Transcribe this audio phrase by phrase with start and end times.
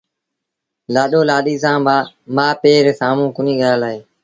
[0.93, 1.79] لآڏو لآڏيٚ سآݩ
[2.35, 3.99] مآ پي ري سآمهون ڪونهيٚ ڳآلآئي